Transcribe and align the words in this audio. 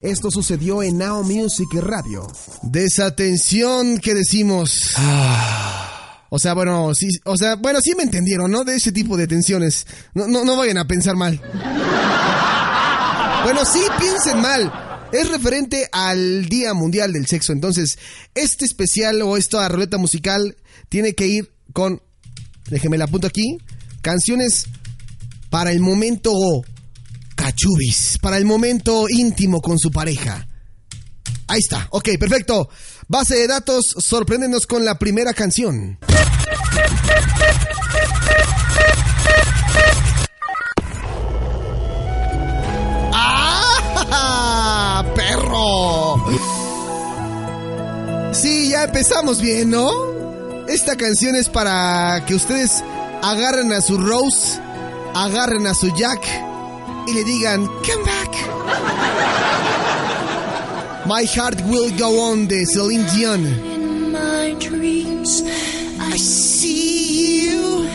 Esto 0.00 0.30
sucedió 0.30 0.82
en 0.82 0.96
Now 0.96 1.22
Music 1.22 1.68
Radio. 1.74 2.26
Desatención 2.62 3.98
que 3.98 4.14
decimos. 4.14 4.94
O 6.30 6.38
sea, 6.38 6.54
bueno, 6.54 6.94
sí, 6.94 7.08
o 7.26 7.36
sea, 7.36 7.56
bueno, 7.56 7.80
sí 7.82 7.92
me 7.94 8.04
entendieron, 8.04 8.50
¿no? 8.50 8.64
De 8.64 8.76
ese 8.76 8.92
tipo 8.92 9.18
de 9.18 9.26
tensiones. 9.26 9.86
No, 10.14 10.26
no, 10.26 10.42
no 10.46 10.56
vayan 10.56 10.78
a 10.78 10.86
pensar 10.86 11.16
mal. 11.16 11.38
Bueno, 13.44 13.66
sí, 13.66 13.80
piensen 13.98 14.40
mal. 14.40 14.72
Es 15.12 15.28
referente 15.28 15.86
al 15.92 16.48
Día 16.48 16.72
Mundial 16.72 17.12
del 17.12 17.26
Sexo. 17.26 17.52
Entonces, 17.52 17.98
este 18.34 18.64
especial 18.64 19.20
o 19.20 19.36
esta 19.36 19.68
ruleta 19.68 19.98
musical 19.98 20.56
tiene 20.88 21.14
que 21.14 21.26
ir 21.26 21.52
con, 21.74 22.00
déjeme 22.70 22.96
la 22.96 23.04
apunto 23.04 23.26
aquí, 23.26 23.58
canciones 24.00 24.64
para 25.50 25.72
el 25.72 25.80
momento 25.80 26.32
cachubis, 27.50 28.18
para 28.20 28.36
el 28.38 28.44
momento 28.44 29.06
íntimo 29.08 29.60
con 29.60 29.76
su 29.78 29.90
pareja. 29.90 30.46
Ahí 31.48 31.58
está, 31.58 31.88
ok, 31.90 32.10
perfecto. 32.18 32.68
Base 33.08 33.34
de 33.34 33.48
datos, 33.48 33.84
sorpréndenos 33.98 34.66
con 34.68 34.84
la 34.84 34.98
primera 34.98 35.34
canción. 35.34 35.98
¡Ah! 43.12 45.04
¡Perro! 45.16 46.24
Sí, 48.32 48.68
ya 48.70 48.84
empezamos 48.84 49.40
bien, 49.40 49.70
¿no? 49.70 49.90
Esta 50.68 50.94
canción 50.94 51.34
es 51.34 51.48
para 51.48 52.24
que 52.26 52.36
ustedes 52.36 52.84
agarren 53.22 53.72
a 53.72 53.80
su 53.80 53.98
Rose, 53.98 54.60
agarren 55.14 55.66
a 55.66 55.74
su 55.74 55.92
Jack 55.96 56.39
y 57.10 57.14
le 57.14 57.24
digan, 57.24 57.66
come 57.84 58.04
back. 58.04 58.30
My 61.06 61.24
Heart 61.24 61.62
Will 61.66 61.90
Go 61.98 62.20
On 62.20 62.46
de 62.46 62.64
Celine 62.64 63.04
Dion. 63.14 63.44
In 63.44 64.12
my 64.12 64.54
dreams, 64.60 65.42
I 65.98 66.16
see 66.16 67.48
you, 67.48 67.86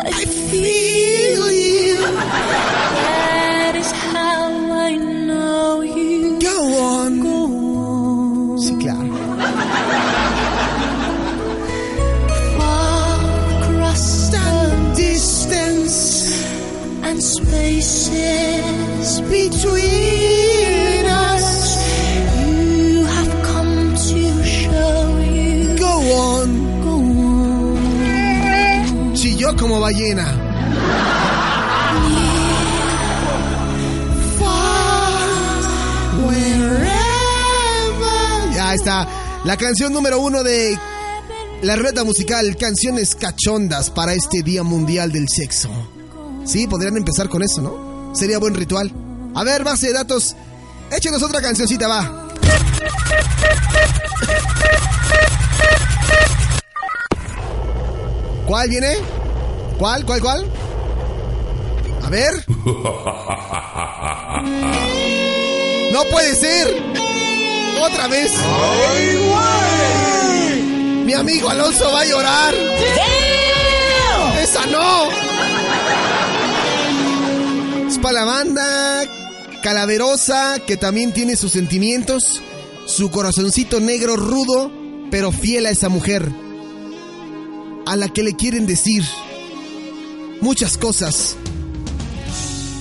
I 0.00 0.24
feel 0.50 1.52
you. 1.52 1.96
That 3.04 3.74
is 3.76 3.92
how 3.92 4.50
I 4.72 4.96
know 4.96 5.82
you. 5.82 6.38
Go 6.40 6.58
on. 6.82 7.20
Go 7.20 7.44
on. 7.44 8.58
Sí, 8.58 8.74
claro. 8.80 9.12
Far 12.56 13.18
across 13.62 14.30
the 14.30 14.94
distance 14.96 16.42
and 17.04 17.22
spaces 17.22 18.47
between 19.28 21.06
us, 21.06 21.78
you 22.36 23.04
have 23.04 23.32
come 23.44 23.94
to 23.94 24.44
show 24.44 25.18
you. 25.18 25.76
Go 25.78 25.94
on. 26.26 26.48
Go 26.82 26.94
on. 27.20 27.76
Chilló 29.14 29.56
como 29.56 29.80
ballena. 29.80 30.44
Ya 38.54 38.74
está. 38.74 39.08
La 39.44 39.56
canción 39.56 39.92
número 39.92 40.18
uno 40.18 40.42
de 40.42 40.78
la 41.62 41.76
ruleta 41.76 42.04
musical, 42.04 42.56
canciones 42.56 43.14
cachondas 43.14 43.90
para 43.90 44.12
este 44.12 44.42
Día 44.42 44.62
Mundial 44.62 45.10
del 45.12 45.26
Sexo. 45.28 45.70
Sí, 46.44 46.66
podrían 46.66 46.96
empezar 46.96 47.28
con 47.28 47.42
eso, 47.42 47.62
¿no? 47.62 48.14
Sería 48.14 48.38
buen 48.38 48.54
ritual. 48.54 48.92
A 49.38 49.44
ver, 49.44 49.62
base 49.62 49.86
de 49.86 49.92
datos, 49.92 50.34
échenos 50.90 51.22
otra 51.22 51.40
cancioncita, 51.40 51.86
va. 51.86 52.26
¿Cuál 58.48 58.68
viene? 58.68 58.96
¿Cuál, 59.78 60.04
cuál, 60.04 60.20
cuál? 60.20 60.44
A 62.02 62.10
ver. 62.10 62.44
No 65.92 66.04
puede 66.10 66.34
ser. 66.34 66.74
Otra 67.80 68.08
vez. 68.08 68.32
Mi 71.04 71.14
amigo 71.14 71.48
Alonso 71.48 71.92
va 71.92 72.00
a 72.00 72.04
llorar. 72.04 72.54
Esa 74.42 74.66
no. 74.66 75.10
Es 77.88 77.98
para 77.98 78.14
la 78.14 78.24
banda 78.24 79.04
calaverosa 79.62 80.58
que 80.66 80.76
también 80.76 81.12
tiene 81.12 81.36
sus 81.36 81.52
sentimientos, 81.52 82.40
su 82.86 83.10
corazoncito 83.10 83.80
negro 83.80 84.16
rudo, 84.16 84.70
pero 85.10 85.32
fiel 85.32 85.66
a 85.66 85.70
esa 85.70 85.88
mujer, 85.88 86.30
a 87.86 87.96
la 87.96 88.08
que 88.08 88.22
le 88.22 88.34
quieren 88.34 88.66
decir 88.66 89.04
muchas 90.40 90.76
cosas. 90.76 91.36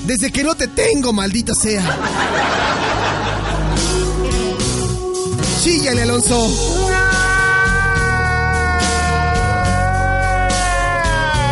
Desde 0.05 0.31
que 0.31 0.43
no 0.43 0.55
te 0.55 0.67
tengo, 0.67 1.11
maldita 1.11 1.53
sea. 1.53 1.83
Chíllale, 5.61 6.03
Alonso. 6.03 6.47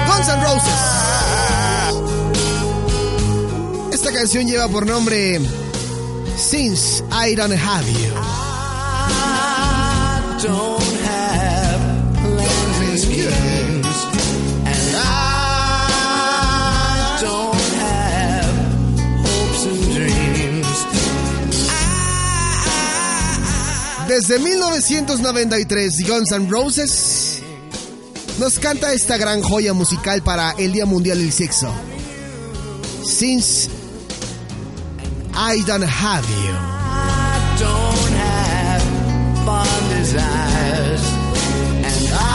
Guns 0.07 0.27
N' 0.29 0.43
Roses. 0.43 0.94
Canción 4.15 4.47
lleva 4.47 4.69
por 4.69 4.87
nombre 4.87 5.41
Since 6.37 7.03
I 7.11 7.35
Don't 7.35 7.51
Have 7.51 7.85
You. 7.91 8.13
don't 10.41 10.81
have 11.03 11.79
plans 12.21 12.79
and 12.79 12.97
schemes, 12.97 14.05
and 14.63 14.95
I 14.95 15.07
don't 17.21 17.73
have 17.81 18.55
hopes 19.25 19.65
and 19.65 19.83
dreams. 19.93 20.85
Desde 24.07 24.39
1993, 24.39 26.03
Guns 26.07 26.31
N' 26.31 26.49
Roses 26.49 27.41
nos 28.39 28.59
canta 28.59 28.93
esta 28.93 29.17
gran 29.17 29.41
joya 29.41 29.73
musical 29.73 30.21
para 30.23 30.51
el 30.57 30.71
Día 30.71 30.85
Mundial 30.85 31.17
del 31.17 31.33
Sexo. 31.33 31.73
Since 33.03 33.74
I 35.37 35.61
Don't 35.65 35.83
Have 35.83 36.25
You. 36.29 36.55
I 36.55 37.55
don't 37.59 38.13
have 38.15 38.81
fond 39.45 39.89
desires, 39.89 41.03
and 41.83 42.09
I 42.13 42.25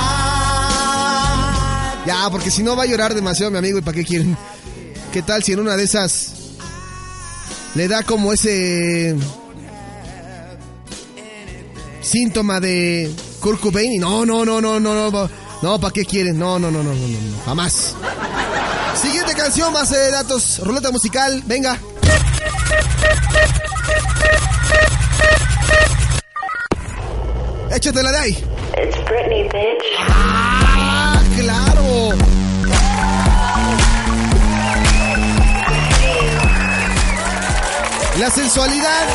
Ya, 2.07 2.29
porque 2.31 2.51
si 2.51 2.63
no 2.63 2.77
va 2.77 2.83
a 2.83 2.87
llorar 2.87 3.15
demasiado 3.15 3.51
mi 3.51 3.57
amigo 3.59 3.79
y 3.79 3.83
para 3.83 3.97
qué 3.97 4.05
quieren. 4.05 4.37
¿Qué 5.13 5.23
tal 5.23 5.43
si 5.43 5.53
en 5.53 5.61
una 5.61 5.77
de 5.77 5.85
esas 5.85 6.33
le 7.75 7.89
da 7.89 8.03
como 8.03 8.33
ese 8.33 9.17
síntoma 12.03 12.61
de 12.61 13.11
Kurt 13.41 13.61
Cobain 13.61 13.93
y 13.93 13.99
no, 13.99 14.27
no, 14.27 14.45
no, 14.45 14.61
no, 14.61 14.79
no, 14.79 15.11
no, 15.11 15.31
no, 15.63 15.81
¿para 15.81 15.93
qué 15.93 16.05
quieren? 16.05 16.39
No, 16.39 16.59
no, 16.59 16.71
no, 16.71 16.83
no, 16.83 16.95
no, 16.95 17.09
no, 17.09 17.19
no, 17.19 17.43
jamás. 17.45 17.95
Siguiente 19.01 19.35
canción, 19.35 19.73
base 19.73 19.97
de 19.97 20.11
datos, 20.11 20.61
ruleta 20.63 20.91
musical, 20.91 21.43
venga. 21.47 21.79
Échatela 27.81 28.13
de 28.13 28.19
ahí. 28.19 28.33
It's 28.77 28.97
Britney, 29.07 29.45
bitch. 29.45 29.85
¡Ah, 30.11 31.23
claro! 31.35 32.11
La 38.19 38.31
sensualidad 38.31 39.09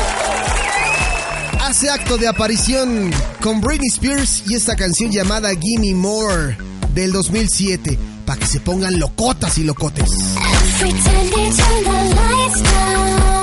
hace 1.60 1.90
acto 1.90 2.18
de 2.18 2.26
aparición 2.26 3.12
con 3.40 3.60
Britney 3.60 3.86
Spears 3.86 4.42
y 4.48 4.56
esta 4.56 4.74
canción 4.74 5.12
llamada 5.12 5.50
Gimme 5.54 5.94
More 5.94 6.58
del 6.92 7.12
2007 7.12 7.96
para 8.24 8.40
que 8.40 8.46
se 8.46 8.58
pongan 8.58 8.98
locotas 8.98 9.58
y 9.58 9.62
locotes. 9.62 10.10
Every 10.10 10.90
time 10.90 11.30
they 11.30 11.50
turn 11.50 11.84
the 11.84 12.14
lights 12.16 12.62
down, 12.62 13.35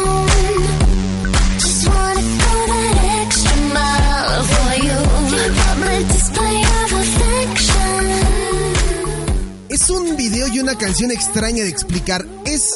canción 10.84 11.12
extraña 11.12 11.64
de 11.64 11.70
explicar. 11.70 12.26
Es 12.44 12.72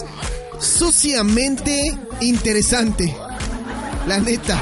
suciamente 0.62 1.77
interesante. 2.21 3.13
La 4.07 4.18
neta. 4.19 4.57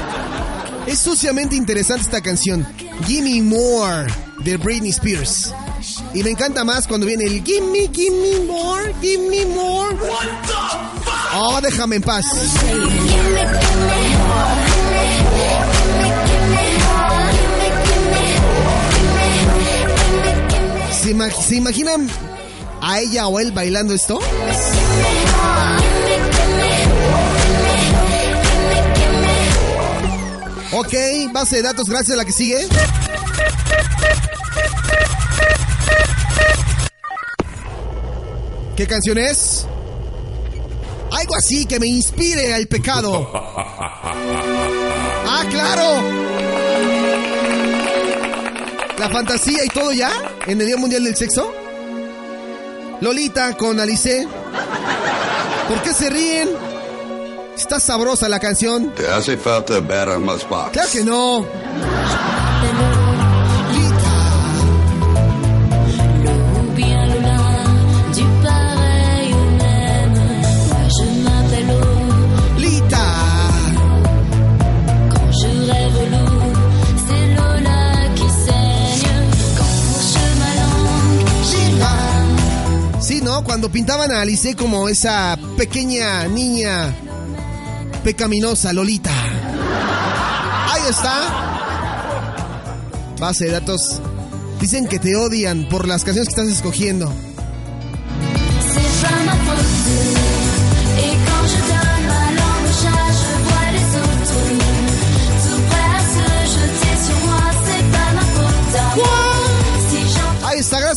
Es 0.88 0.98
suciamente 0.98 1.54
interesante 1.54 2.02
esta 2.02 2.20
canción. 2.20 2.66
Gimme 3.06 3.40
More 3.42 4.12
de 4.40 4.56
Britney 4.56 4.90
Spears. 4.90 5.54
Y 6.12 6.24
me 6.24 6.30
encanta 6.30 6.64
más 6.64 6.88
cuando 6.88 7.06
viene 7.06 7.24
el 7.26 7.44
Gimme, 7.44 7.88
Gimme 7.92 8.44
More, 8.48 8.92
Gimme 9.00 9.46
More. 9.46 9.96
Oh, 11.36 11.60
déjame 11.62 11.96
en 11.96 12.02
paz. 12.02 12.24
¿Se, 21.02 21.10
ima- 21.12 21.30
se 21.30 21.56
imaginan 21.56 22.08
a 22.88 23.00
ella 23.00 23.26
o 23.26 23.40
él 23.40 23.50
bailando 23.50 23.94
esto? 23.94 24.20
Ok, 30.72 30.94
base 31.32 31.56
de 31.56 31.62
datos, 31.62 31.88
gracias 31.88 32.12
a 32.12 32.16
la 32.16 32.24
que 32.24 32.32
sigue. 32.32 32.68
¿Qué 38.76 38.86
canción 38.86 39.18
es? 39.18 39.66
Algo 41.10 41.34
así 41.34 41.66
que 41.66 41.80
me 41.80 41.86
inspire 41.86 42.54
al 42.54 42.66
pecado. 42.68 43.30
Ah, 45.28 45.44
claro. 45.50 46.02
La 48.96 49.08
fantasía 49.10 49.64
y 49.64 49.68
todo 49.68 49.92
ya 49.92 50.08
en 50.46 50.60
el 50.60 50.68
Día 50.68 50.76
Mundial 50.76 51.02
del 51.02 51.16
Sexo. 51.16 51.52
Lolita 53.00 53.56
con 53.56 53.78
Alice. 53.80 54.26
¿Por 55.68 55.82
qué 55.82 55.92
se 55.92 56.10
ríen? 56.10 56.48
Está 57.56 57.80
sabrosa 57.80 58.28
la 58.28 58.38
canción. 58.38 58.92
Te 58.94 59.08
hace 59.08 59.36
falta 59.36 59.80
ver 59.80 60.18
más. 60.18 60.44
Claro 60.44 60.90
que 60.92 61.04
no. 61.04 61.46
Cuando 83.66 83.78
pintaban 83.80 84.12
a 84.12 84.20
Alice 84.20 84.54
como 84.54 84.88
esa 84.88 85.36
pequeña 85.56 86.28
niña 86.28 86.94
pecaminosa, 88.04 88.72
Lolita. 88.72 89.10
Ahí 90.70 90.82
está. 90.88 91.18
Base 93.18 93.46
de 93.46 93.50
datos. 93.50 94.00
Dicen 94.60 94.86
que 94.86 95.00
te 95.00 95.16
odian 95.16 95.68
por 95.68 95.88
las 95.88 96.04
canciones 96.04 96.32
que 96.32 96.40
estás 96.40 96.56
escogiendo. 96.56 97.12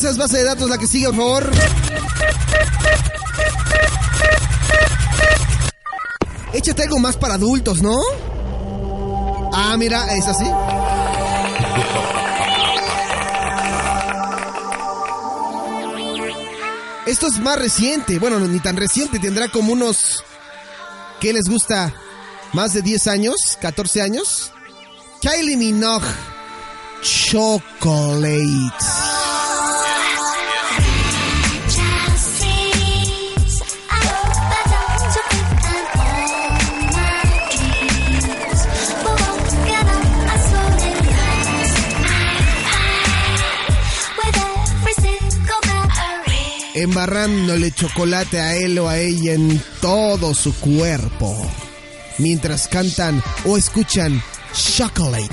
Gracias, 0.01 0.17
base 0.17 0.37
de 0.37 0.43
datos, 0.45 0.69
la 0.69 0.77
que 0.77 0.87
sigue, 0.87 1.07
por 1.07 1.15
favor. 1.15 1.51
Échate 6.53 6.83
algo 6.83 6.99
más 6.99 7.17
para 7.17 7.33
adultos, 7.33 7.81
¿no? 7.81 7.99
Ah, 9.51 9.75
mira, 9.77 10.05
es 10.15 10.25
así. 10.25 10.45
Esto 17.05 17.27
es 17.27 17.39
más 17.39 17.59
reciente, 17.59 18.19
bueno, 18.19 18.39
ni 18.39 18.59
tan 18.59 18.77
reciente, 18.77 19.19
tendrá 19.19 19.49
como 19.49 19.73
unos... 19.73 20.23
¿Qué 21.19 21.33
les 21.33 21.49
gusta? 21.49 21.93
¿Más 22.53 22.71
de 22.71 22.81
10 22.81 23.07
años? 23.07 23.35
¿14 23.61 24.01
años? 24.01 24.53
Kylie 25.21 25.57
Minogue. 25.57 26.07
Chocolate. 27.01 28.88
Embarrándole 46.81 47.71
chocolate 47.71 48.39
a 48.39 48.55
él 48.55 48.79
o 48.79 48.87
a 48.89 48.97
ella 48.97 49.33
en 49.33 49.61
todo 49.81 50.33
su 50.33 50.53
cuerpo, 50.55 51.35
mientras 52.17 52.67
cantan 52.67 53.21
o 53.45 53.57
escuchan 53.57 54.21
Chocolate. 54.53 55.29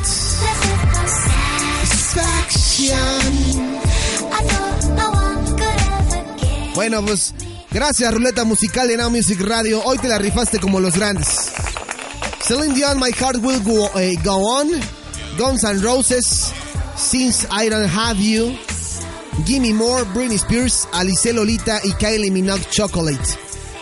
Bueno, 6.75 7.03
pues 7.05 7.35
gracias 7.71 8.13
Ruleta 8.13 8.45
Musical 8.45 8.89
de 8.89 8.97
Now 8.97 9.11
Music 9.11 9.41
Radio. 9.41 9.83
Hoy 9.85 9.99
te 9.99 10.09
la 10.09 10.19
rifaste 10.19 10.59
como 10.59 10.81
los 10.81 10.95
grandes. 10.95 11.53
Celine 12.47 12.75
Dion, 12.75 13.01
My 13.01 13.13
Heart 13.13 13.43
Will 13.43 13.63
Go, 13.63 13.91
eh, 13.99 14.19
On. 14.27 14.69
Guns 15.37 15.65
N' 15.65 15.83
Roses, 15.83 16.53
Since 16.97 17.47
I 17.51 17.69
Don't 17.69 17.91
Have 17.91 18.19
You. 18.19 18.57
Gimme 19.45 19.73
More, 19.75 20.05
Britney 20.15 20.37
Spears, 20.37 20.89
Alice 20.93 21.33
Lolita 21.33 21.81
y 21.85 21.93
Kylie 21.93 22.31
Minogue 22.31 22.65
Chocolate. 22.71 23.19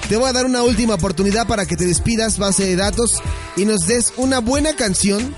Te 0.08 0.16
voy 0.16 0.28
a 0.28 0.32
dar 0.32 0.44
una 0.44 0.62
última 0.62 0.94
oportunidad 0.94 1.46
para 1.46 1.64
que 1.64 1.76
te 1.76 1.86
despidas, 1.86 2.38
base 2.38 2.66
de 2.66 2.76
datos, 2.76 3.22
y 3.56 3.64
nos 3.64 3.86
des 3.86 4.12
una 4.16 4.40
buena 4.40 4.76
canción 4.76 5.34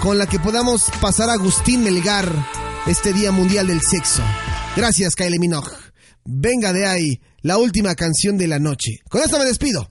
con 0.00 0.16
la 0.16 0.26
que 0.26 0.38
podamos 0.38 0.84
pasar 1.00 1.28
a 1.28 1.34
Agustín 1.34 1.84
Melgar 1.84 2.32
este 2.86 3.12
Día 3.12 3.32
Mundial 3.32 3.66
del 3.66 3.82
Sexo. 3.82 4.22
Gracias, 4.76 5.14
Kylie 5.14 5.38
Minogue. 5.38 5.70
Venga 6.24 6.72
de 6.72 6.86
ahí, 6.86 7.20
la 7.42 7.58
última 7.58 7.94
canción 7.94 8.38
de 8.38 8.46
la 8.46 8.58
noche. 8.58 9.00
Con 9.10 9.22
esto 9.22 9.38
me 9.38 9.44
despido. 9.44 9.90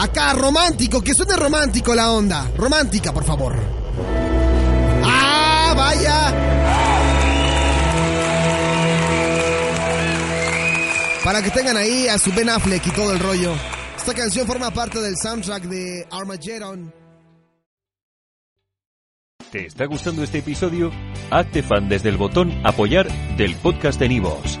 Acá, 0.00 0.32
romántico, 0.32 1.02
que 1.02 1.12
suene 1.12 1.34
romántico 1.34 1.92
la 1.92 2.12
onda. 2.12 2.48
Romántica, 2.56 3.12
por 3.12 3.24
favor. 3.24 3.56
¡Ah, 5.02 5.74
vaya! 5.76 6.34
Para 11.24 11.42
que 11.42 11.50
tengan 11.50 11.76
ahí 11.76 12.06
a 12.06 12.16
su 12.16 12.32
Ben 12.32 12.48
Affleck 12.48 12.86
y 12.86 12.90
todo 12.92 13.12
el 13.12 13.18
rollo. 13.18 13.54
Esta 13.96 14.14
canción 14.14 14.46
forma 14.46 14.70
parte 14.70 15.00
del 15.00 15.16
soundtrack 15.20 15.64
de 15.64 16.06
Armageddon. 16.12 16.94
¿Te 19.50 19.66
está 19.66 19.86
gustando 19.86 20.22
este 20.22 20.38
episodio? 20.38 20.92
Hazte 21.32 21.64
fan 21.64 21.88
desde 21.88 22.10
el 22.10 22.18
botón 22.18 22.52
Apoyar 22.64 23.08
del 23.36 23.56
podcast 23.56 23.98
de 23.98 24.08
Nivos. 24.10 24.60